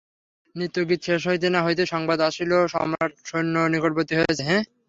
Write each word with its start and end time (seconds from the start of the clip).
নৃত্যগীত 0.55 0.99
শেষ 1.03 1.21
হইতে 1.29 1.47
না 1.49 1.59
হইতেই 1.65 1.91
সংবাদ 1.93 2.19
আসিল 2.27 2.51
সম্রাট-সৈন্য 2.73 3.55
নিকটবর্তী 3.73 4.13
হইয়াছে। 4.15 4.43